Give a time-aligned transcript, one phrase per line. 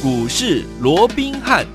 [0.00, 1.66] 股市罗宾汉。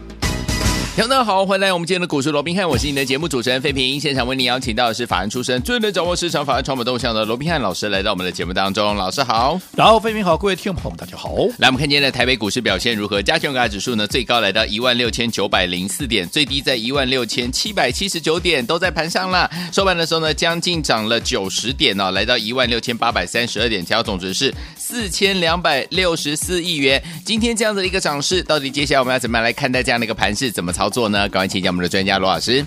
[0.95, 3.99] 大家好，欢迎来到我们今天的股市罗宾汉，我是你的节目主持人费平。
[3.99, 8.95] 现场为你邀请到的是法案出身、最能掌握市场法案传播动向的罗宾汉老师，来到我们的节目当中。
[8.95, 11.35] 老师好，然后费平好，各位听众朋友们大家好。
[11.57, 13.23] 来，我们看今天的台北股市表现如何？
[13.23, 19.49] 加权股价指数呢，最高来到一万六千九百零四点，最低在一万六千七百七十九点，都在盘上了。
[19.71, 24.53] 收盘的时候呢，将近涨了九十点呢、哦，来到一万六千八百三十二点，成交总值是
[24.85, 27.01] 四千两百六十四亿元。
[27.23, 30.51] 今天这样子的一个涨势，到底接下来我们要怎么样来看待这样的一个盘势？
[30.51, 31.29] 怎么操作呢？
[31.29, 32.65] 赶快请教我们的专家罗老师。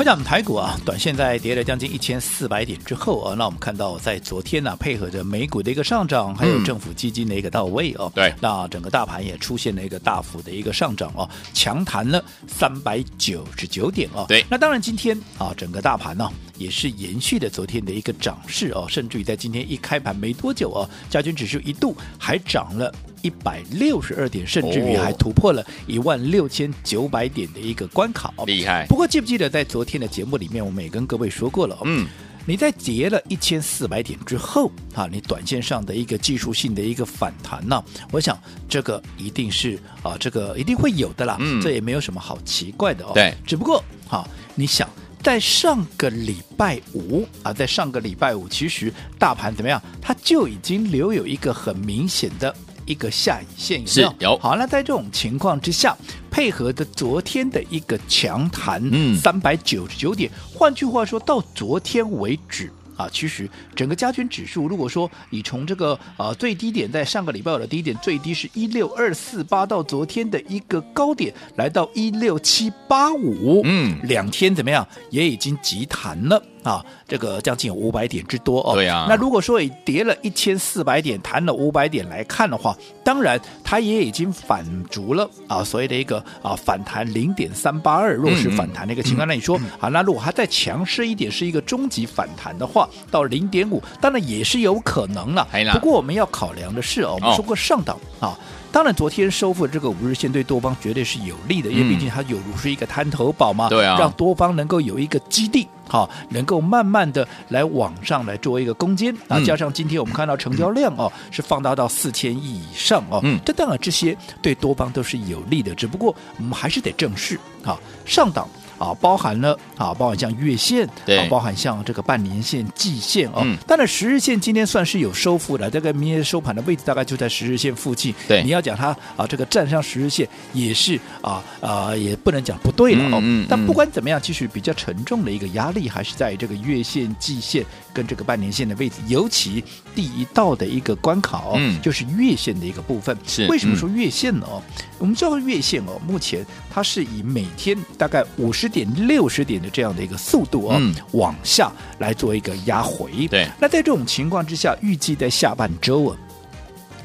[0.00, 22.90] 我讲台股啊，短线在跌了将近一千四百点之后啊，那我们看到在昨天呢、啊，配合着美股的一个上涨，还有政府基金的一个到位哦，对，那整个大盘也出现了一个大幅的一个上涨哦，强弹了三百九十九点哦，对，那当然今天啊，整个大盘呢、啊、也是延续了昨天的一个涨势哦，甚至于在今天一开盘没多久哦，加权指数一度还涨了。
[23.22, 28.86] 一百六十二点，甚至于还突破了一万六千九百点的一个关卡，厉害。
[28.88, 32.06] 不过记不记得在昨天的节目里面，我们也跟各位说过了，嗯，
[32.46, 43.12] 你在跌了一千四百点之后啊，你短线上的一个技术性的一个反弹呢，我想这个一定是啊，这个一定会有的啦，嗯，这也没有什么好奇怪的哦。
[43.14, 44.88] 对，只不过哈，你想
[45.22, 52.54] 在上个礼拜五啊，在上个礼拜五，其实大盘怎么样，它就已经留有一个很明显的。
[52.86, 54.10] 一个下影线有没有？
[54.10, 54.38] 是有。
[54.38, 55.96] 好，那在这种情况之下，
[56.30, 74.86] 配合的昨天的一个强弹，嗯，三百九十九点，换句话说到昨天为止啊，其实整个加权指数，如果说你从这个呃最低点在上个礼拜的低点最低是一六二四八，到昨天的一个高点来到一六七八五，嗯，两天怎么样？
[75.10, 76.42] 也已经急弹了。
[76.62, 78.74] 啊，这个将近有五百点之多哦。
[78.74, 79.06] 对啊。
[79.08, 89.26] 那如果说以跌了一千四百点，弹了五百点来看的话，当然它也已经反足了啊，所谓的一个啊反弹零点三八二，弱势反弹的一个情况。
[89.26, 95.48] 嗯、那你说、嗯、啊，那如果它再强势一点，是一个终极反弹的话，到零点五，当然也是有可能了。
[95.72, 98.38] 不过我们要考量的是哦，我们说过上档、哦、啊。
[98.72, 109.40] 当然，昨天收复这个五日线对多方绝对是有利的，因为毕竟它有如是一个滩头堡嘛，对啊，让多方能够有一个基地，好，能够慢慢的来往上来做一个攻坚啊。
[109.40, 117.76] 加上今天我们看到成交量哦是放大到四千亿以上哦，这当然这些对多方都是有利的，只不过我们还是得正视啊
[118.06, 118.48] 上档。
[118.80, 123.42] 啊，包含了啊，包含像月线，对，啊，包含像这个半年线、季线哦。
[123.44, 123.58] 嗯。
[123.66, 128.14] 当然，十日线今天算是有收复的，这个明天收盘的位置大概就在十日线附近。
[128.26, 133.20] 对，你要讲它啊，这个站上十日线也是啊啊，也不能讲不对了哦。
[133.22, 133.46] 嗯，嗯。
[133.50, 137.62] 但不管怎么样，其实比较沉重的一个压力还是在这个月线、季线
[137.92, 139.62] 跟这个半年线的位置，尤其
[139.94, 143.14] 第一道的一个关卡哦，嗯，就是月线的一个部分。
[143.26, 143.46] 是。
[143.48, 144.46] 为什么说月线呢？
[144.48, 144.62] 哦，
[144.98, 153.26] 我们知道月线哦，目前它是以每天大概五十点六十点的这样的一个速度啊、哦嗯，往下来做一个压回。
[153.28, 156.16] 对，那在这种情况之下，预计在下半周啊。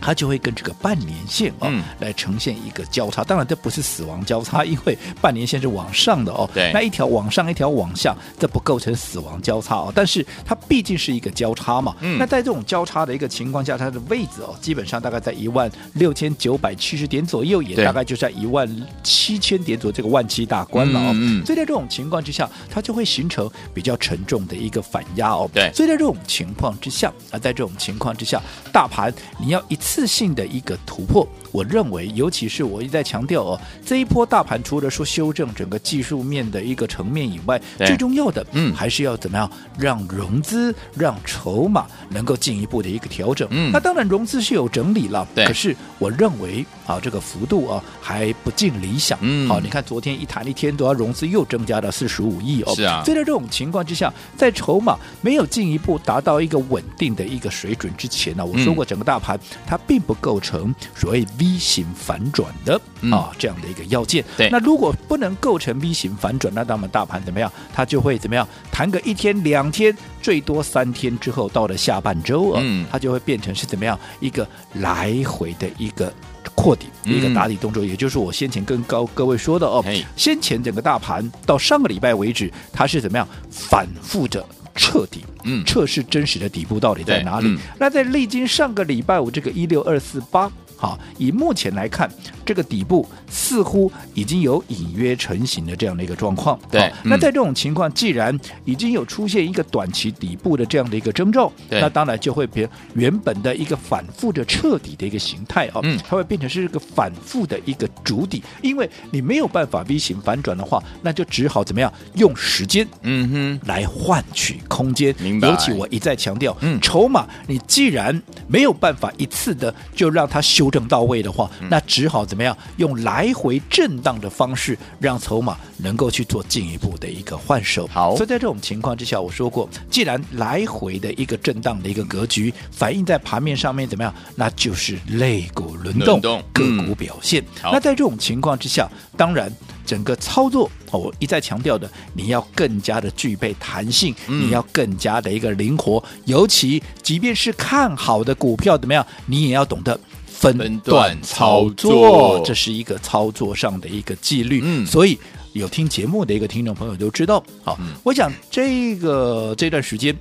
[0.05, 6.47] 它就会跟这个半年线哦、嗯、来呈现一个交叉，当然这不是死亡交叉，因为半年线是往上的哦。
[6.53, 9.91] 对，那一条往上，一条往下，这不构成死亡交叉哦。
[9.95, 11.95] 但是它毕竟是一个交叉嘛。
[12.01, 12.19] 嗯。
[12.19, 18.69] 那在这种交叉的一个情况下，它的位置哦，基本上大概在一万六千九百七十点左右，也大概就在一万
[19.01, 21.09] 七千点左右这个万七大关了哦。
[21.15, 21.45] 嗯，嗯。
[21.47, 25.49] 所以在这种情况之下，它就会形成比较沉重的一个反压哦。
[25.51, 25.71] 对。
[25.73, 28.39] 所以在这种情况之下啊，在这种情况之下，
[28.71, 29.94] 大盘你要一次。
[29.95, 43.47] 自信的一个突破，我认为，尤其是我一再强调哦，这一波大盘除了说修正整个技术面的一个层面以外，最重要的，嗯，还是要怎么样让融资、让筹码能够进一步的一个调整。
[43.51, 49.17] 嗯，那当然融资是有整理了，对，可是我认为啊，这个幅度啊还不尽理想。
[49.21, 52.75] 嗯，好，你看昨天一谈一天，都要融资又增加到四十五亿哦。
[52.75, 59.79] 是啊，所以在这种情况之下，在筹码没有进一步达到一个稳定的一个水准之前呢，我说过整个大盘它。
[59.87, 62.79] 并不构成所谓 V 型反转的
[63.11, 64.23] 啊这样的一个要件。
[64.37, 67.51] 对，那如果不能构成 V 型反转，那那么大盘怎么样？
[67.73, 68.47] 它就会怎么样？
[68.71, 72.61] 弹个一天、两天，最多三天之后，到了下半周啊，
[72.91, 76.11] 它就会变成是怎么样一个来回的一个
[76.55, 77.83] 扩底、一个打底动作。
[77.85, 79.83] 也就是我先前跟高各位说的哦，
[80.15, 84.45] 先前整个大盘到上个礼拜为止，它是怎么样反复着。
[84.75, 87.57] 彻底，嗯，测试真实的底部到底在哪里？
[87.79, 90.51] 那在历经上个礼拜五这个一六二四八，
[90.85, 92.07] 好，以目前来看，
[92.45, 96.59] 这个底部似乎已经有隐约成型的这样的一个状况。
[96.69, 115.15] 对，嗯、那在这种情况，既然已经有出现一个短期底部的这样的一个征兆，那当然就会变原本的一个反复的彻底的一个形态啊，嗯，它会变成是一个反复的一个主底，因为你没有办法 V 型反转的话，那就只好怎么样用时间，嗯哼，来换取空间。
[115.19, 115.47] 明白。
[115.47, 127.87] 尤其我一再强调，嗯，筹码你既然没有办法一次的就让它修正到位的话，嗯、那只好怎么样用来回震荡的方式，让筹码能够去做进一步的一个换手。
[127.87, 134.13] 好，所以在这种情况之下，我说过，既然来回的一个震荡的一个格局反映在盘面上面，怎么样？
[134.35, 136.19] 那就是类股轮动，
[136.51, 137.41] 个股表现。
[137.63, 139.49] 嗯、那在这种情况之下，当然。
[139.85, 149.99] 整个操作，我一再强调的，你要更加的具备弹性，嗯、你要更加的一个灵活，尤其即便是看好的股票怎么样，你也要懂得
[150.35, 154.61] 分段操作，这是一个操作上的一个纪律。
[154.63, 155.17] 嗯，所以
[155.53, 160.15] 有听节目的一个听众朋友都知道，好，嗯、我想这个这段时间。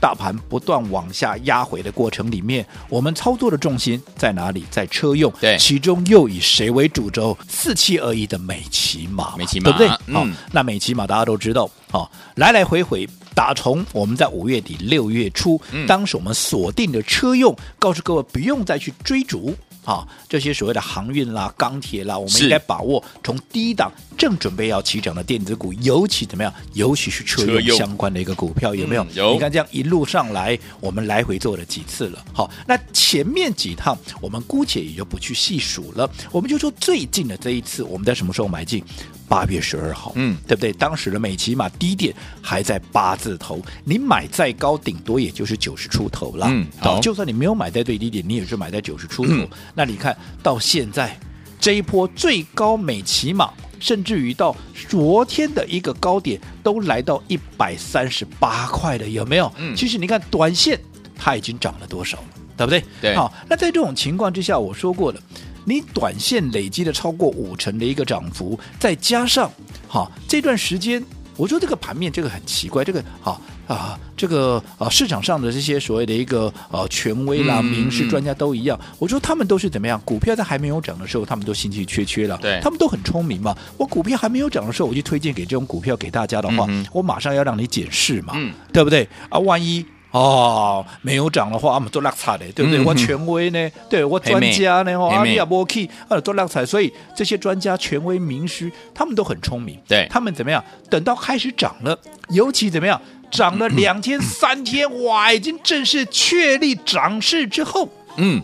[0.00, 4.64] 大盘不断往下压回的过程里面，我们操作的重心在哪里？
[4.70, 7.36] 在车用，对，其中又以谁为主轴？
[7.48, 9.88] 四七二一的美骑马，美骑马，对不对？
[10.06, 19.54] 嗯、好，那美骑马大家都知道，好，来来回回打从我们在五月底六月初，嗯、当时我们锁定的车用，告诉各位不用再去追逐。
[19.84, 26.52] 啊，这些所谓的航运啦、钢铁啦，我们应该把握从低档正准备要起涨的电子股，尤其怎么样？
[26.74, 29.04] 尤其是车用相关的一个股票，有没有？
[29.04, 29.32] 嗯、有。
[29.32, 32.24] 你看这样一路上来，我们来回做了几次了。
[32.32, 38.84] 好，那前面几趟我们姑且也就不去细数了，我们就说最近的这一次，我们在什么时候买进？
[39.30, 40.72] 八月十二号，嗯，对不对？
[40.72, 42.12] 当时的美琪玛低点
[42.42, 46.48] 还在八字头，你买再高，顶多也就是九十出头了。
[46.50, 49.32] 嗯，好，就算你没有买在最低点，你也是买在九十出头。
[49.32, 51.16] 嗯、那你看到现在
[51.60, 53.48] 这一波最高美琪玛，
[53.78, 54.56] 甚至于到
[54.88, 59.52] 昨天的一个高点都来到一百三十八块的，有没有？
[59.58, 60.76] 嗯，其实你看短线
[61.16, 62.24] 它已经涨了多少了，
[62.56, 62.82] 对不对？
[63.00, 63.14] 对。
[63.14, 65.20] 好，那在这种情况之下，我说过了。
[65.64, 69.50] 你短线累积的超过五成的一个涨幅，再加上
[69.88, 71.04] 哈这段时间，
[71.36, 80.00] 我说这个盘面这个很奇怪，这个哈啊这个啊市场上的这些所谓的一个呃权威啦、名师专家都一样，嗯、我说他们都是怎么样？
[80.04, 83.56] 股票在还没有涨的时候，他们都兴趣缺缺了，对，他们都很聪明嘛。
[83.76, 89.08] 我股票还没有涨的时候，我就推荐给这种股票给大家的话，嗯、我马上要让你检视嘛，嗯、对不对？
[89.28, 89.84] 啊，万一。
[90.10, 92.80] 哦，没有涨的话，我们做落差的，对不对？
[92.80, 93.70] 嗯、我权威呢？
[93.88, 94.92] 对我专家呢？
[94.98, 96.64] 哦，你也不 key，啊，做落差。
[96.64, 99.78] 所以这些专家、权威、名师，他们都很聪明。
[99.86, 100.64] 对，他们怎么样？
[100.88, 101.98] 等到开始涨了，
[102.30, 103.00] 尤其怎么样？
[103.30, 108.42] 涨了两天、三天，嗯、哇，已经正式确立涨势之后，嗯。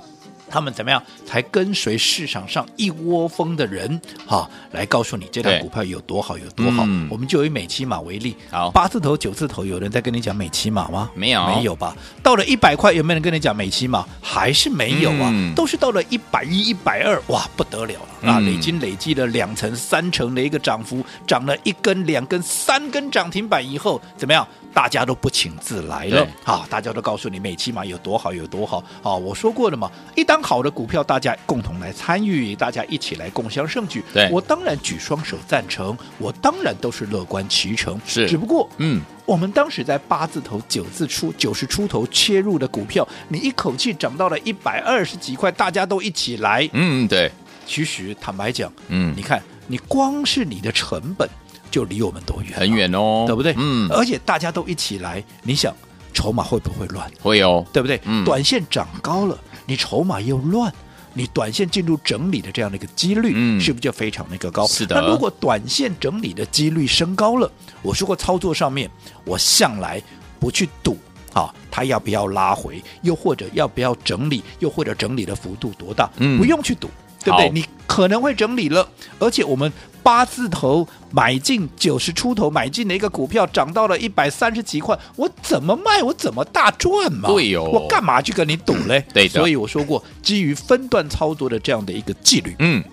[0.48, 6.84] 他们怎么样才跟随市场上一窝蜂的人哈、啊、来告诉你这档股票有多好有多好？
[6.86, 11.10] 嗯、我们就以美期马为例，好八字头九字头，有人在跟你讲美期马吗？
[11.14, 11.96] 没有，没有吧？
[12.22, 14.06] 到了一百块，有没有人跟你讲美期马？
[14.22, 15.30] 还是没有啊？
[15.32, 18.40] 嗯、都是到了一百一、一百二，哇，不得了了、嗯、啊！
[18.40, 24.46] 已经累积了两成、三成的一个涨幅，涨了一根、两根、三根涨停板以后，怎么样？
[24.72, 26.66] 大家都不请自来了对啊！
[26.68, 29.14] 大家都告诉你美期马有多好有多好啊！
[29.14, 34.02] 我说过了嘛，一档好的股票，大家共同来参与，大家一起来共享盛举。
[34.12, 38.00] 对我当然举双手赞成，我当然都是乐观其成。
[38.06, 46.68] 是，只不过，嗯，我们当时在八字头、九字出、九十出头切入的股票，你一口气涨到了一百二十几块，大家都一起来。
[46.72, 47.30] 嗯，对。
[47.66, 51.28] 其实坦白讲，嗯，你看，你光是你的成本。
[51.68, 52.58] 就离我们多远？
[52.58, 53.52] 很远哦，对不对？
[53.58, 55.74] 嗯，而且大家都一起来，你想
[56.14, 57.10] 筹码会不会乱？
[57.20, 58.00] 会哦，对不对？
[58.04, 59.36] 嗯，短线涨高了，
[59.66, 60.72] 你筹码又乱，
[61.16, 64.66] 你短线进入整理的这样的一个几率，嗯，是不是就非常的一个高？
[64.66, 65.00] 是的。
[65.00, 68.90] 那如果短线整理的几率升高了，我说过操作上面，
[69.24, 70.02] 我向来
[70.38, 70.98] 不去赌
[71.32, 76.90] 啊，它要不要拉回，又或者要不要整理，又或者整理的幅度多大，嗯，不用去赌。
[77.26, 77.50] 对不对？
[77.50, 86.02] 你可能会整理了，而且我们八字头买进九十出头买进的一个股票，涨到了一百三十几块，我怎么卖？
[86.02, 87.28] 我怎么大赚嘛？
[87.28, 89.04] 对哦，我干嘛去跟你赌嘞？
[89.12, 92.84] 对的，所以我说过，基于分段操作的这样的一个纪律，嗯，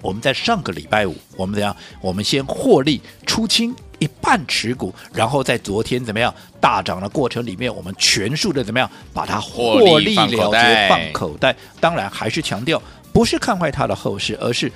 [0.00, 1.74] 我们在上个礼拜五，我们怎样？
[2.00, 11.54] 我们先获利出清一半持股，然后在昨天怎么样大涨的过程里面，我们全数的怎么样把它获利了结放口袋？
[11.80, 12.80] 当然还是强调。
[13.14, 14.70] 不是看坏它的后市，而是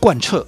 [0.00, 0.44] 贯彻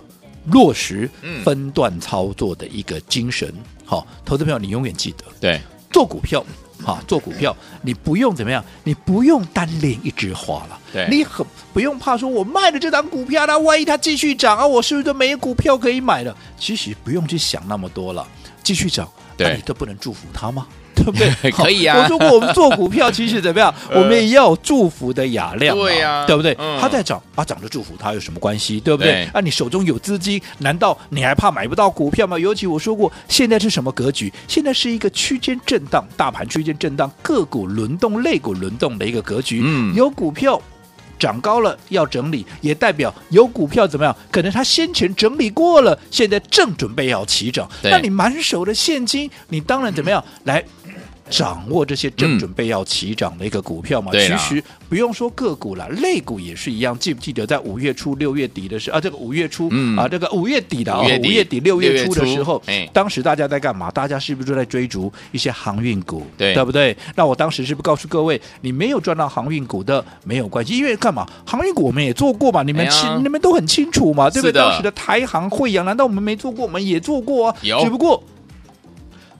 [0.46, 1.08] 落实
[1.44, 3.52] 分段操作的一个精神。
[3.84, 5.60] 好，投资朋友，你永远记得，对，
[5.92, 6.42] 做股票
[6.82, 16.34] 哈，做股票你不用怎么样，你不用单恋一枝花了，对你很不用怕说，我卖了这档股票，那万一它继续涨啊，我是不是就没股票可以买了？
[16.58, 18.26] 其实不用去想那么多了，
[18.62, 20.66] 继续涨，对，你都不能祝福他吗？
[20.96, 21.28] 对不对？
[21.52, 21.98] 可以啊。
[22.02, 23.72] 我说过，我们做股票其实怎么样？
[23.92, 26.56] 我们也要祝福的雅量，对呀，对不对？
[26.58, 28.80] 嗯、它在涨啊，涨着祝福他有什么关系？
[28.80, 29.12] 对不对？
[29.12, 32.38] 对啊，你手中有资金，难道你还怕买不到股票吗？
[32.38, 34.32] 尤其我说过，现在是什么格局？
[34.48, 39.60] 现在是一个区间震荡，大盘区间震荡，个股轮动、类股轮动的一个格局。
[39.62, 40.60] 嗯，有股票。
[41.18, 44.16] 涨高了要整理，也代表有股票怎么样？
[44.30, 47.68] 可能它先前整理过了，现在正准备要起涨。
[47.82, 50.64] 那你满手的现金，你当然怎么样来？
[51.30, 56.96] 掌握这些正准备要起涨的一个股票嘛，嗯、其实不用说个股了，类股也是一样。
[56.98, 59.00] 记不记得在五月初、六月底的时候啊？
[59.00, 63.90] 这个五月初、嗯、啊，这个五月底的啊，五月底、六月初的时候，当时大家在干嘛？
[63.90, 66.26] 大家是不是都在追逐一些航运股？
[66.36, 66.96] 对，对不对？
[67.14, 71.26] 那我当时是不是告诉各位，你没有赚到航运股的没有关系，因为干嘛？
[71.44, 74.52] 航运股我们也做过嘛，你们清、哎、你们都很清楚嘛，对不对？
[74.52, 76.64] 当时的台航、慧洋，难道我们没做过？
[76.66, 78.22] 我们也做过啊，只不过。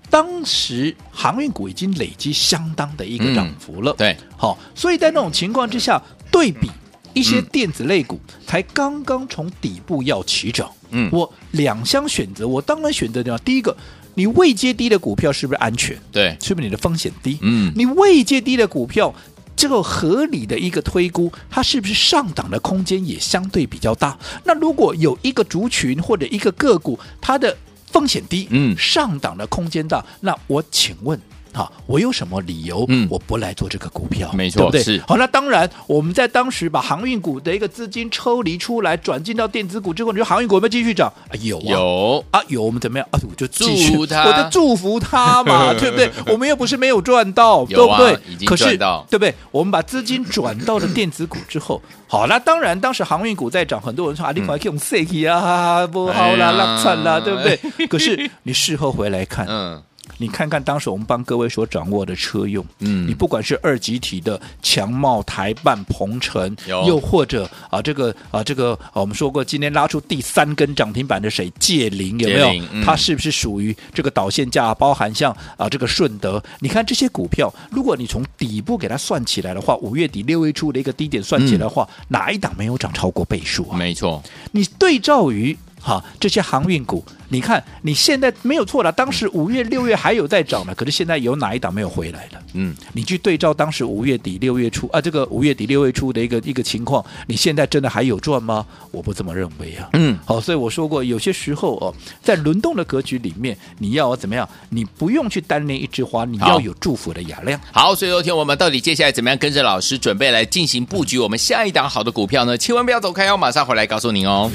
[0.09, 6.71] 当时航运股已经累积相当的一个涨幅了，嗯、对，好，所以在那种情况之下，对比
[7.13, 13.77] 一些电子类股才刚刚从底部要起涨，嗯，我两相选择，我当然选择掉第一个，
[14.15, 15.99] 你未接低的股票是不是安全？
[16.13, 17.39] 对，是不是你的风险低？
[17.43, 19.15] 嗯，你未接低的股票，
[19.57, 24.17] 这个合理的一个推估，它是不是上涨的空间也相对比较大？
[24.45, 31.21] 那如果有一个族群或者一个个股，它的风险低，嗯，上档的空间大，那我请问。
[31.57, 32.85] 好，我有什么理由？
[32.89, 34.83] 嗯，我不来做这个股票，没错，对不对？
[34.83, 35.03] 是。
[35.09, 41.11] 好，那当然，我们在当时把航运股的一个资金抽离出来，转进到电子股之后，你说航运股有没有继续涨？
[41.31, 42.63] 啊，有啊，有啊，有。
[42.63, 43.19] 我们怎么样啊？
[43.27, 46.11] 我就祝福他，我就祝福他嘛， 对不对？
[46.27, 48.19] 我们又不是没有赚到， 对不对？
[48.29, 49.35] 已经赚到，对不对？
[49.51, 57.59] 我们把资金转到了电子股之后，好，那当然，当时航运股在涨，很多人说啊，你快用 C 啊，不好啦，烂惨啦，对不对？
[57.89, 59.83] 可是你事后回来看，嗯。
[60.19, 66.57] 你看看当时我们帮各位所掌握的车用，嗯，你不管是二级体的强茂、台办、鹏程，
[66.87, 71.53] 又或者啊这个啊这个、啊、我们说过今天拉出第三根涨停板的谁？
[71.59, 72.65] 界林有没有？
[72.73, 74.75] 嗯、它是不是属于这个导线架？
[74.75, 83.77] 包含像啊这个顺德，你看这些股票，如果你从底部给它算起来的话，五月底六月初的一个低点算起来的话，嗯、哪一档没有涨超过倍数啊？
[83.77, 85.57] 没错，你对照于。
[85.79, 88.93] 哈，这些航运股，你看你现在没有错了。
[88.93, 92.43] 当时五月、六月还有在涨呢，可是现在有哪一档没有回来了？
[92.55, 98.65] 嗯，你去对照当时五月底、六月初啊，这个五月底、六月初的一个一个情况，你现在真的还有赚吗？
[98.91, 99.91] 我不这么认为啊。
[99.93, 104.49] 嗯，好，所以我说过，有些时候哦，在轮动的格局里面，你要怎么样？
[104.71, 107.61] 你不用去单恋一枝花，你要有祝福的雅量。
[107.73, 112.57] 好，所以昨天我们到底接下来怎么样跟着老师准备来进行布局我们下一档好的股票呢？
[112.57, 114.51] 千万不要走开哦，马上回来告诉您哦。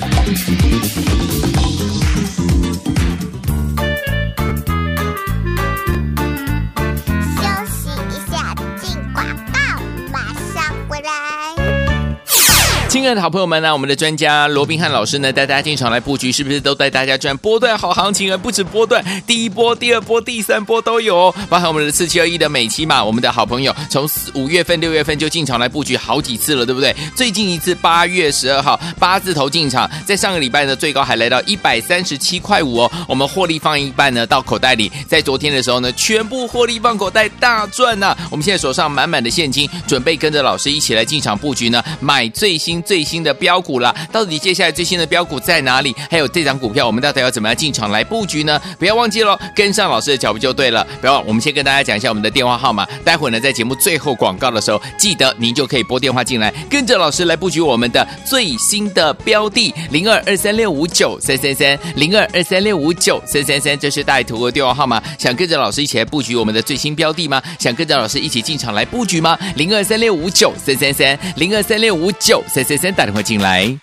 [13.02, 18.38] 亲爱的好朋友们呢，我们的专家罗宾汉老师呢，带大家进场来布局，是不是都带大家赚波段好行情啊？
[18.38, 21.36] 不止波段，第一波、第二波、第三波都有哦。
[21.50, 26.96] 包含我们的四七二一的美期嘛，我们的好朋友，从五月份、六月份就进场来布局好几次了，对不对？
[27.16, 32.92] 最近一次八月十二号八字头进场，在上个礼拜呢，最高还来到一百三十七块五哦。
[33.08, 42.80] 我们获利放一半呢，到口袋里，在昨天的时候呢，全部获利放口袋，大赚呐、我们现在手上满满的现金，准备跟着老师一起来进场布局呢，买最新。
[42.92, 45.96] 最新的标股了，到底接下来最新的标股在哪里？
[46.10, 48.62] 还有这张股票，我们到底要怎么样进场来布局呢？
[48.78, 50.86] 不要忘记喽，跟上老师的脚步就对了。
[51.00, 52.86] 不要忘，我们先跟大家讲一下我们的电话号码。
[53.06, 65.02] 待会呢，在节目最后广告的时候，记得您就可以拨电话进来，跟着老师来布局我们的最新的标的零二二三六五九三三三零二二三六五九三三三，这是大图的电话号码。
[65.18, 67.42] 想跟着老师一起来布局我们的最新标的吗？
[67.58, 69.40] 想跟着老师一起进场来布局吗？
[69.56, 72.81] 零二三六五九三三三零二三六五九三三。
[72.82, 73.78] 先打电话进来。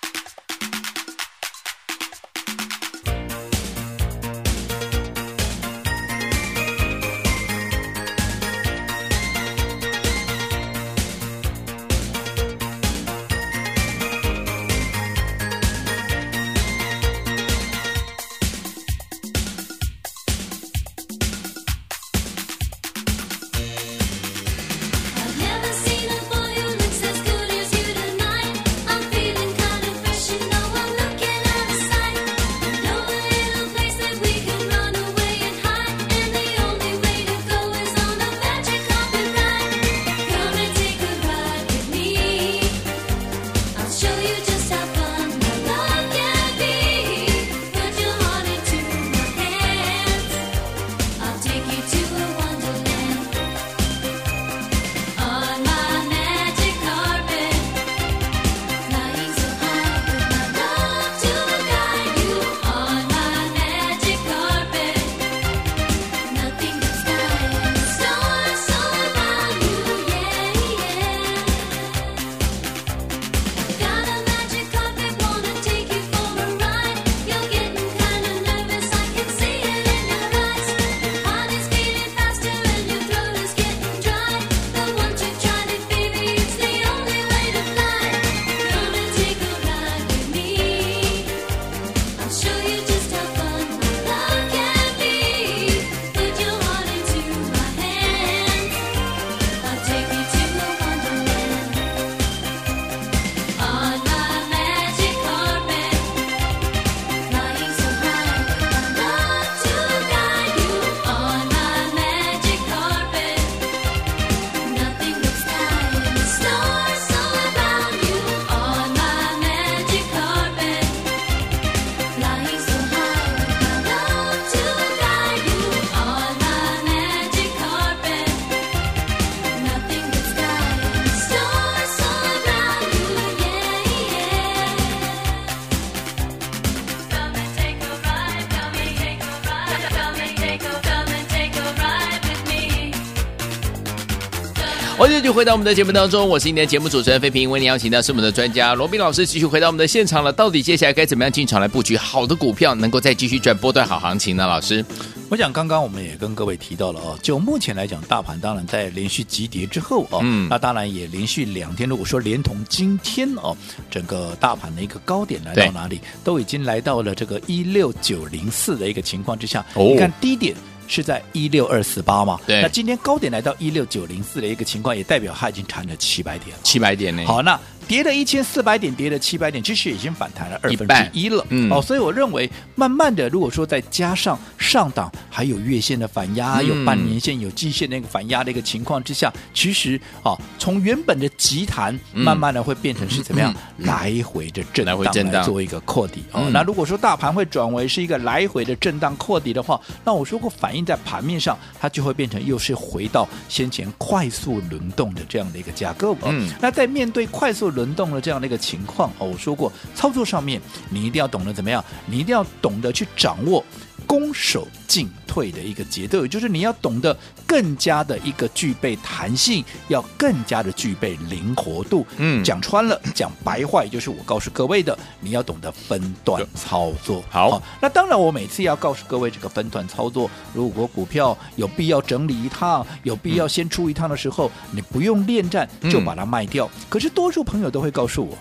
[144.98, 150.32] 我们继续回到我们的节目当中，我是今天的节目主持人费平，为您邀请到是我们的专家罗宾老师，继续回到我们的现场了。
[150.32, 154.44] 到底接下来该怎么样进场来布局好的股票，能够再继续赚波段好行情呢？
[154.44, 154.84] 老师，
[155.28, 163.56] 我想刚刚我们也跟各位提到了哦，就目前来讲，大盘当然在连续急跌之后哦，嗯，那当然也连续两天，如果说连同今天哦，
[163.88, 170.56] 整个大盘的一个高点来到哪里，都已经来到了这个一六九零四的一个情况之下，哦，你看低点。
[170.88, 172.40] 是在一六二四八嘛？
[172.46, 172.60] 对。
[172.60, 176.62] 那今天高点来到一六九零四的一个情况，也代表它已经弹了七百点了。
[176.64, 177.24] 七百点呢？
[177.24, 177.60] 好，那。
[177.88, 181.44] 跌了一千四百点，跌了七百点，其实已经反弹了二分之一了。
[181.48, 193.54] 嗯，哦，所以我认为，慢慢的，如果说再加上上档还有月线的反压，有半年线、有季线的一个反压的一个情况之下，其实啊，从原本的急弹，慢慢的会变成是怎么样？
[193.78, 195.00] 来回的震荡
[195.32, 196.22] 来做一个扩底。
[196.32, 206.14] 哦，那如果说大盘会转为是一个来回的震荡扩底的话，那我说过反映在盘面上，它就会变成又是回到先前快速轮动的这样的一个架构。
[206.24, 209.08] 嗯，那在面对快速轮轮动的这样的一个情况。
[209.18, 210.60] 哦，我说过，操作上面
[210.90, 213.64] 你一定要懂得怎么样，你一定要懂得去掌握
[214.08, 217.14] 攻守进退的一个节奏，也就是你要懂得
[217.46, 222.06] 更加的一个具备弹性，要更加的具备灵活度。
[222.16, 227.22] 嗯，讲穿了，讲白话，也就是我告诉各位的，你要懂得分段操作。
[227.28, 236.64] 好，好，那当然，我每次要告诉各位这个分段操作，如果股票有必要整理一趟，有必要先出一趟的时候，嗯、你不用恋战就把它卖掉。
[236.64, 238.36] 嗯、可是多数朋友都会告诉我。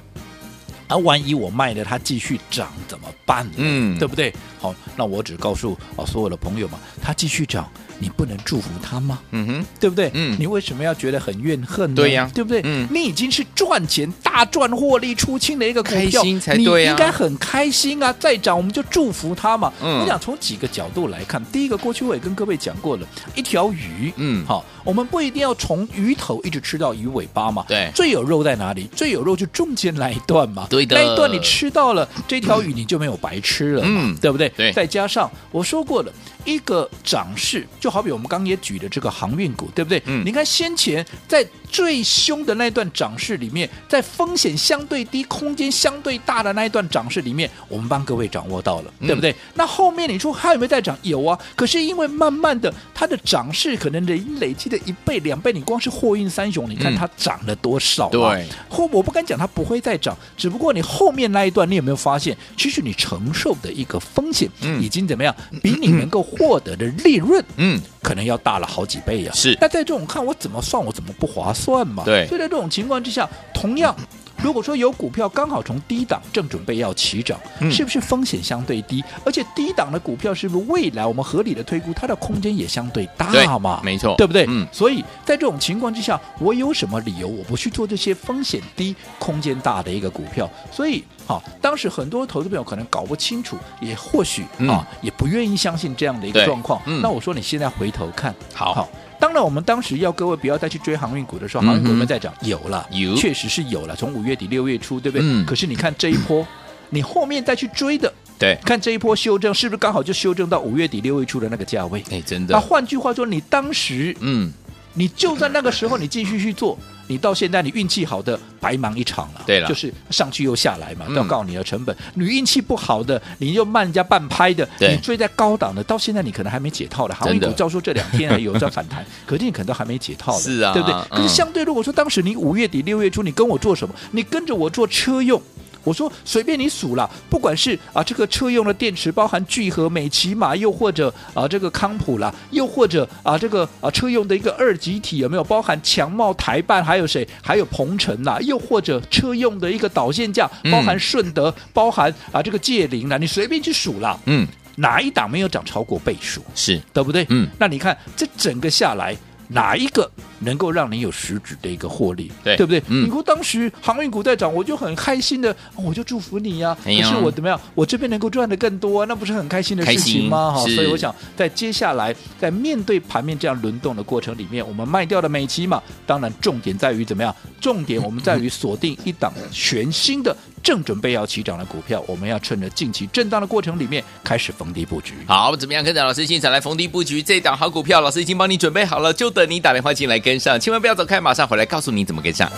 [0.87, 3.49] 啊，万一我卖了它继续涨怎么办？
[3.57, 4.33] 嗯，对不对？
[4.59, 7.69] 好，那我只告诉啊所有的朋友嘛，它继续涨。
[7.99, 9.19] 你不能祝福他吗？
[9.31, 10.11] 嗯哼，对不对？
[10.13, 11.95] 嗯，你为什么要觉得很怨恨呢？
[11.95, 12.61] 对呀，对不对？
[12.63, 18.13] 嗯，你已经是赚钱大赚获利出清的一个股票，开心才对啊，你应该很开心啊！
[18.19, 19.71] 再涨我们就祝福他嘛。
[19.81, 27.65] 嗯，我想从几个角度来看，第一个，过去我也跟各位讲过了，一条鱼，嗯，好，我们不一定要从鱼头一直吃到鱼尾巴嘛。
[27.67, 28.87] 对，最有肉在哪里？
[28.95, 30.67] 最有肉就中间那一段嘛。
[30.69, 34.49] 对的，那一段你吃到了，这条鱼你就没有白吃了嘛，对不对？
[34.49, 36.11] 对，再加上我说过了。
[36.47, 40.01] 一个涨势，就好比我们刚刚也举的这个航运股，对不对？
[40.05, 49.31] 嗯，你看先前在最凶的那段涨势里面，在风险相对低、空间相对大的那一段涨势里面，我们帮各位掌握到了，对不对？
[49.31, 50.97] 嗯、那后面你说还有没有在涨？
[51.01, 58.09] 有啊，可是因为慢慢的它的涨势可能累累积的一倍、两倍，你光是货运三雄，你看它涨了多少、啊？
[58.11, 66.25] 对，或我不敢讲它不会再涨，只不过你后面那一段，你有没有发现，其实你承受的一个风险已经怎么样，比你能够。
[66.39, 69.35] 获得的利润，嗯，可能要大了好几倍呀、啊。
[69.35, 72.03] 是，那在这种看我怎么算，我怎么不划算嘛？
[72.05, 72.27] 对。
[72.27, 73.95] 所以在这种情况之下，同样，
[74.41, 79.03] 如果说有股票刚好从低档正准备要起涨，嗯、是不是风险相对低？
[79.25, 83.81] 而且低档的股票是不是未来我们合理的推估，它的空间也相对大嘛？
[83.83, 84.45] 没错，对不对？
[84.47, 84.67] 嗯。
[84.71, 90.49] 所以在这种情况之下，我有什么理由我不去做这些风险低、空间大的一个股票？
[90.71, 91.03] 所以。
[91.27, 96.81] 好，当时很多投资朋友可能搞不清楚，也或许啊、嗯，也不愿意相信这样的一个状况。
[96.85, 102.33] 嗯、那我说你现在回头看，好，好，当然我们当时要各位不要再去追航运股的时候，嗯、航运股有没有在涨？
[102.41, 103.95] 有了，有，确实是有了。
[103.95, 105.25] 从五月底六月初，对不对？
[105.25, 106.45] 嗯、可是你看这一波，
[106.89, 112.03] 你后面再去追的，对，看这一波修正是不是刚好就修正到五月底六月初的那个价位？
[112.11, 112.53] 哎，真的。
[112.53, 114.51] 那换句话说，你当时，嗯，
[114.93, 116.77] 你就在那个时候，你继续去做。
[117.07, 121.95] 你到现在你运气好的白忙一场了，对了，就是上去又下来嘛，都要告你的成本。
[122.15, 127.15] 嗯、你运气不好的，你又慢人家半拍的，你追在高档的，到现在你可能还没解套的。
[127.15, 130.95] 航运股照说这两天还有在反弹，可是你可能都还没解套的， 是啊，对不对？
[131.09, 133.95] 可是相对如果说当时你五月底六月初你跟我做什么？
[134.11, 135.41] 你跟着我做车用。
[135.87, 145.43] 我说随便你数了，不管是啊这个车用的电池，包含聚合、美骑马，又或者啊这个康普啦，又或者啊这个啊车用的一个二极体有没有？
[145.45, 147.25] 包含强茂、台办，还有谁？
[147.41, 154.45] 还有鹏程啦，又或者车用的一个导线架，包含顺德，嗯、包含啊这个界霖啦，你随便去数了，嗯，
[154.75, 156.41] 哪一档没有涨超过倍数？
[156.53, 157.25] 是对不对？
[157.29, 159.15] 嗯，那你看这整个下来。
[159.49, 162.31] 哪一个能够让你有实质的一个获利？
[162.43, 162.81] 对，对不对？
[162.87, 166.77] 嗯，你说当时航运股在涨，我就很开心的，我就祝福你呀、啊。
[166.83, 167.59] 可是我怎么样？
[167.73, 170.51] 我这边能够赚的更多，啊那不是很开心的事情吗？
[170.51, 177.35] 哈，所以我想在接下来在面对盘面这样轮动的过程里面，我们卖掉的美期嘛，当然重点在于怎么样？
[177.59, 180.35] 重点我们在于锁定一档全新的。
[180.63, 185.13] 正准备要起涨的股票，我们要趁着近期震荡的过程里面开始逢低布局。
[185.25, 188.01] 好，怎么样跟着老师现场来逢低布局这档好股票？
[188.01, 192.51] 老师已经帮你准备好了，就等你打电话进来跟上，千万不要走开，马上回来告诉你怎么跟上。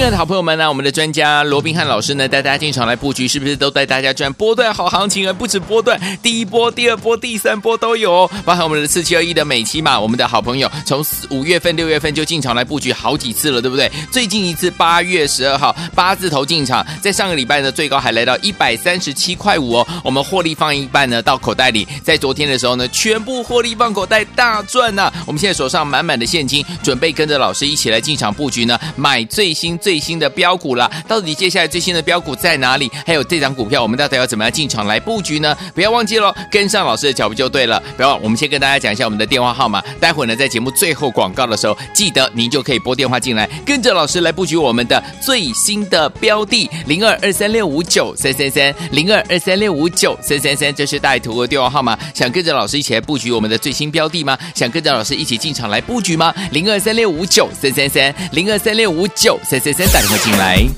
[0.00, 5.32] 亲爱的好朋友们呢，我们的专家罗宾汉老师呢，带大家进场来布局，是不是都带大家赚波段好行情啊？
[5.34, 8.30] 不止波段，第一波、第二波、第三波都有哦。
[8.42, 13.92] 包含我们的四七二一的美期嘛，我们的好朋友从五月份、六月份就进场来布局好几次了，对不对？
[14.10, 19.86] 最近一次八月十二号八字头进场，在上个礼拜呢，最高还来到一百三十七块五哦。
[20.02, 29.89] 我们获利放一半呢，到口袋里，在昨天的时候呢，全部获利放口袋，大赚呐、我们现在手上满满的现金，准备跟着老师一起来进场布局呢，买最新最。
[29.90, 32.88] 最新的标股了，到底接下来最新的标股在哪里？
[33.04, 35.52] 还有这张股票，我们到底要怎么样进场来布局呢？
[35.74, 37.82] 不要忘记了，跟上老师的脚步就对了。
[37.96, 39.82] 不要，我们先跟大家讲一下我们的电话号码。
[39.98, 51.98] 待会呢，在节目最后广告的时候，记得您就可以拨电话进来，跟着老师来布局我们的最新的标的零二二三六五九三三三零二二三六五九三三三，这是带图的电话号码。
[52.14, 54.38] 想跟着老师一起来布局我们的最新标的吗？
[54.54, 56.32] 想跟着老师一起进场来布局吗？
[56.52, 59.79] 零二三六五九三三三零二三六五九三三三。
[59.80, 60.68] 先打电话进来，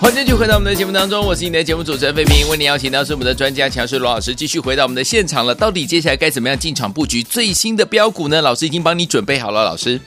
[0.00, 5.52] 欢迎继续回到我们的节目当中，我是你的节目主持人费平，为你邀请到是我们的专家强势罗老师，继续回到我们的现场了。
[5.52, 8.40] 到底接下来该怎么样进场布局最新的标股呢？
[8.40, 10.00] 老师已经帮你准备好了，老师，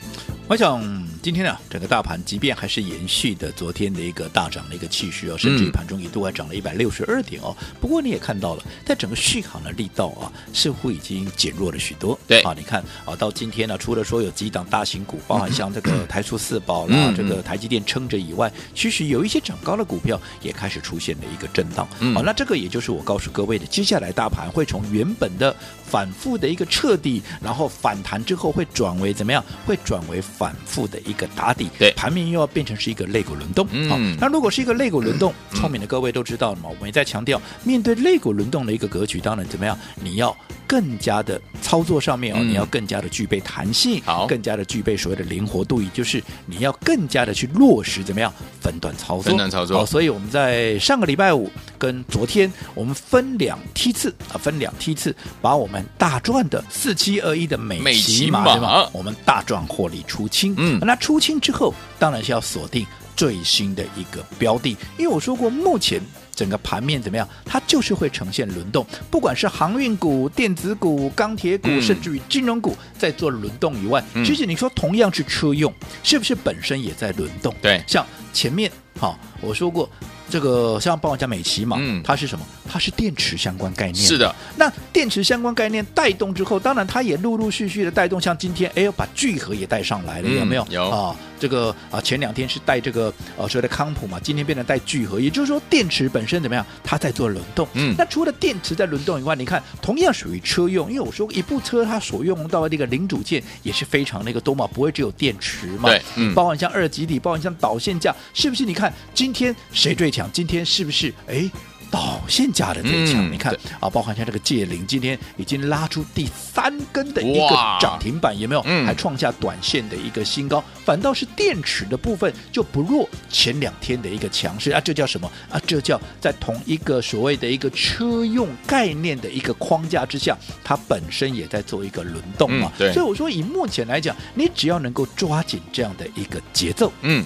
[0.48, 1.01] 我想。
[1.22, 7.56] 今天呢，整个大盘即便还是延续的昨天的一个大涨的一个气势哦，甚至于盘中一度还涨了一百六十二点哦。
[7.80, 12.18] 不过你也看到了，在整个续航的力道啊，似乎已经减弱了许多。
[12.26, 21.86] 对啊，你看啊，到今天呢，除了说有几档大型股，包含像这个台塑四宝啦，嗯、这个台积电撑着以外，其实有一些涨高的股票也开始出现了一个震荡。
[22.00, 25.54] 嗯，好，那这个也就是我告诉各位的，接下来大盘会从原本的
[25.86, 29.44] 反复的一个彻底，然后反弹之后会转为怎么样？
[29.64, 31.68] 会转为反复的一个打底。
[31.78, 31.90] 对。
[31.92, 36.68] 盘面又要变成是一个肋骨轮动，好、嗯，那如果是一个肋骨轮动，聪明的各位都知道了嘛？
[36.68, 39.78] 我们也在强调，面对肋骨轮动的一个格局，当然怎么样？
[39.94, 40.36] 你要
[40.72, 49.84] 更加的操作上面哦，你要更加的具备弹性，好，更加的具备所谓的灵活度，也就是你要更加的去落实怎么样分段操作，分段操作。
[49.84, 58.88] 所以我们在上个礼拜五跟昨天，我们分两梯次啊，分两梯次，把我们大赚的四七二一的美骑马对吧？
[58.94, 61.74] 我们大赚获利出清，嗯，那出清之后。
[61.98, 66.00] 当然是要锁定最新的一个标的，因为我说过，目前
[66.34, 77.54] 整个盘面怎么样，它就是会呈现轮动，不管是航运股、电子股、钢铁股，甚至于金融股在做轮动以外，其实你说同样是车用，是不是本身也在轮动？
[77.60, 79.88] 对，像前面好，我说过。
[80.32, 82.46] 这个像包括像美琪嘛，嗯，它是什么？
[82.66, 84.02] 它是电池相关概念。
[84.02, 90.66] 是的，那电池相关概念带动之后，当然它也陆陆续续的带动，像今天，哎，把聚合也带上来了，嗯、有没有？
[90.70, 96.64] 有啊，这个啊，前两天是带这个呃、啊、所谓的康普嘛，今天变成带聚合，也就是说电池本身怎么样？
[96.82, 97.68] 它在做轮动。
[97.74, 105.90] 嗯，那除了电池在轮动以外，你看同样属于车用，因为我说一部车它所用到的那个零组件也是非常那个多嘛，不会只有电池嘛。
[105.90, 108.62] 对，嗯，包含像二极体，包含像导线架，是不是？
[108.64, 110.21] 你看今天谁最强？
[110.32, 111.50] 今天是不是哎
[111.90, 113.28] 导线价的最强？
[113.28, 118.62] 嗯、你看啊，包含像这个界零，今天已经拉出第三根的一个涨停板，有没有？
[118.64, 120.64] 嗯、还创下短线的一个新高。
[120.86, 125.60] 反倒是电池的部分就不弱前两天的一个强势啊，这叫什么啊？
[125.66, 132.72] 这叫在同一个所谓的一个车用概念的一个框架之下，它本身也在做一个轮动嘛。
[132.76, 137.22] 嗯、对，所以我说以目前来讲，你只要能够抓紧这样的一个节奏，嗯。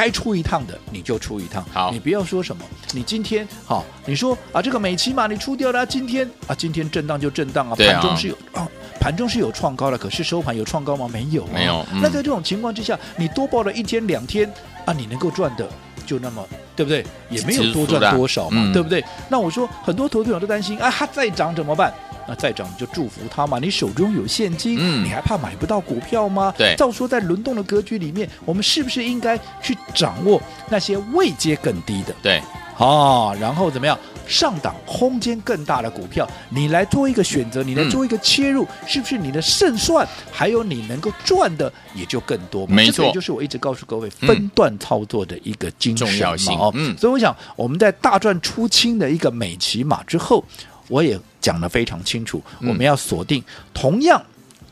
[0.00, 8.66] 该出一趟的你就出一趟，好，你不要说什么，你今天好，你说啊这个美琪玛你出掉了，今天啊今天震荡就震荡啊，盘中是有啊
[8.98, 11.06] 盘中是有创高的，可是收盘有创高吗？
[11.12, 11.84] 没有，没有。
[12.00, 14.50] 那在这种情况之下，你多报了一天两天
[14.86, 15.68] 啊，你能够赚的
[16.06, 16.42] 就那么
[16.74, 17.04] 对不对？
[17.28, 19.04] 也没有多赚多少嘛，对不对？
[19.28, 21.92] 那我说很多投资者都担心啊，它再涨怎么办？
[22.30, 26.54] 那再涨你就祝福他嘛，你手中有现金，嗯，你还怕买不到股票吗？
[26.56, 32.14] 对，照说在轮动的格局里面，我们是不是应该去掌握那些位阶更低的？
[32.22, 32.40] 对，
[32.78, 42.64] 啊，然后怎么样上档空间更大的股票，你来做一个选择，你来做一个切入，嗯、是不是你的胜算还有你能够赚的也就更多？
[42.68, 46.06] 没错，这就是我一直告诉各位分段操作的一个精神
[46.46, 46.54] 嘛。
[46.60, 50.44] 哦，嗯，所以我想我们在大赚出清的一个美琪马之后。
[50.88, 54.22] 我也讲得非常清楚，我们要锁定同样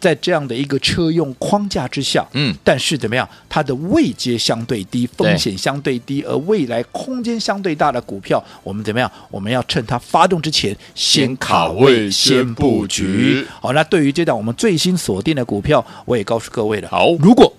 [0.01, 9.11] 在这样的一个车用框架之下，嗯，但是怎么样，它的位阶相对低，风险相对低，而未来空间相对大的股票，我们怎么样？
[9.29, 13.45] 我们要趁它发动之前先卡位、先布局。
[13.61, 16.89] 好，那对于这档我们最新锁定的股票，我也告诉各位了。
[16.89, 17.53] 好，如果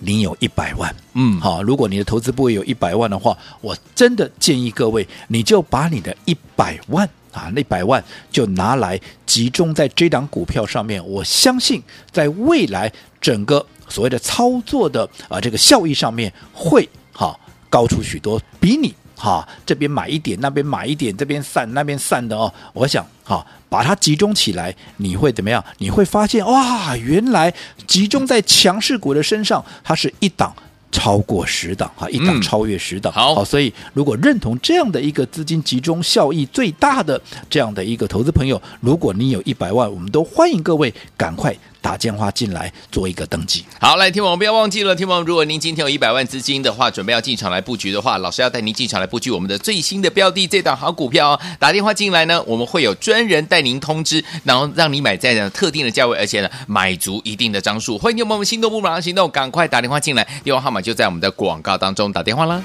[0.00, 11.04] 你有一百万，嗯，好，如果你的投资部位有一百万的话，我真的建议各位，你就把你的一百万啊，那百万就拿来集中在这档股票上面。
[11.06, 18.94] 我相信，在未来整个所谓的操作的啊这个效益上面会好高出许多，比你。
[19.14, 22.52] 好，这边买一点，那边买一点，这边散，那边散的哦。
[22.72, 25.64] 我想，好，把它集中起来，你会怎么样？
[25.78, 27.54] 你会发现，哇，原来
[27.86, 30.52] 集中在强势股的身上，它是一档
[30.92, 33.12] 超过十档，哈，一档超越十档。
[33.12, 41.56] 嗯、好，好，所以如果认同这样的一个资金集中效益最大的这样的一个投资朋友，如果你有一百万，我们都欢迎各位赶快。
[41.82, 43.66] 打电话进来做一个登记。
[43.78, 51.40] 好，来，听我们不要忘记了，听我们，如果您今天有一百万资金的话，准备要进场来布局的话，老师要带您进场来布局我们的最新的标的，这档好股票哦。
[51.58, 57.98] 打电话进来呢，我们会有专人带您通知，然后让你买在呢特定的价位，而且呢买足一定的张数。
[57.98, 62.62] 欢迎听我们心动不马上行动，赶快打电话进来，电话号码就在我们的广告当中，打电话啦。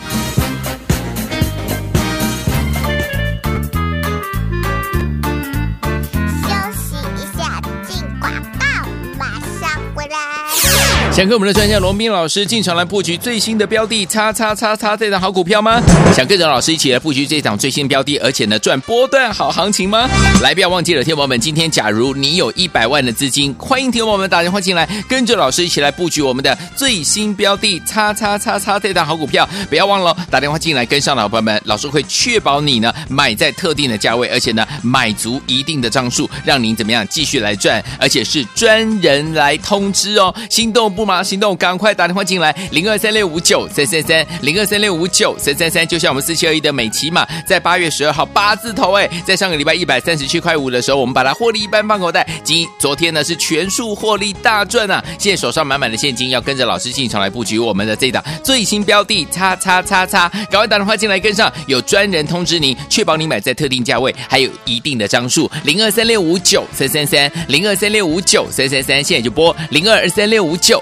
[11.17, 15.81] 想跟我们的专家罗宾老师进场来布局最新的标的，叉叉叉叉这档好股票吗？
[16.13, 20.07] 想跟着老师一起来布局这档最新标的，而且呢赚波段好行情吗？
[20.43, 29.49] 来，不要忘记了，听友们，今天假如你有一百万的资金，欢迎听友们打电话进来，跟着老师一起来布局我们的最新标的，叉叉叉叉这档好股票。
[29.71, 41.06] 不要忘了打电话进来，跟上老朋友们，老师会确保你呢买在特定的价位，而且呢买足一定的张数，让您怎么样继续来赚，而且是专人来通知哦，心动不？
[41.07, 55.03] 马上行动，赶快打电话进来，零二三六五九三三三，零二三六五九三三三，就像我们四七二一的美琪嘛，在八月十二号八字头哎，在上个礼拜一百三十七块五的时候，我们把它获利一半放口袋，今昨天呢是全数获利大赚啊！
[55.17, 70.81] 现在手上满满的现金，要跟着老师进场来布局我们的这档最新标的，叉叉叉叉，赶快打电话进来跟上，有专人通知您，确保你买在特定价位，还有一定的张数，零二三六五九三三三，零二三六五九三三三，现在就拨零二二三六五九。